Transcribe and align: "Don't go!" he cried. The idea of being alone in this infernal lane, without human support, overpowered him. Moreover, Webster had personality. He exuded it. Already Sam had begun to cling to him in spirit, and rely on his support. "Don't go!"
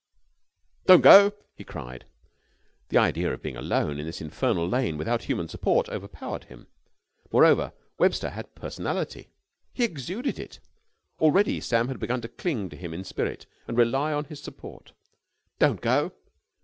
"Don't 0.87 1.01
go!" 1.01 1.31
he 1.53 1.63
cried. 1.63 2.05
The 2.89 2.97
idea 2.97 3.31
of 3.31 3.43
being 3.43 3.55
alone 3.55 3.99
in 3.99 4.07
this 4.07 4.19
infernal 4.19 4.67
lane, 4.67 4.97
without 4.97 5.25
human 5.25 5.47
support, 5.47 5.89
overpowered 5.89 6.45
him. 6.45 6.65
Moreover, 7.31 7.71
Webster 7.99 8.31
had 8.31 8.55
personality. 8.55 9.29
He 9.73 9.83
exuded 9.83 10.39
it. 10.39 10.59
Already 11.19 11.61
Sam 11.61 11.87
had 11.87 11.99
begun 11.99 12.21
to 12.21 12.27
cling 12.29 12.69
to 12.71 12.75
him 12.77 12.95
in 12.95 13.03
spirit, 13.03 13.45
and 13.67 13.77
rely 13.77 14.11
on 14.11 14.23
his 14.25 14.41
support. 14.41 14.93
"Don't 15.59 15.81
go!" 15.81 16.11